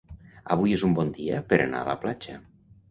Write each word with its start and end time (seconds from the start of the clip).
Avui 0.55 0.73
és 0.79 0.85
un 0.89 0.95
bon 1.01 1.11
dia 1.19 1.43
per 1.53 1.61
anar 1.67 1.85
a 1.87 1.91
la 1.93 1.99
platja. 2.07 2.45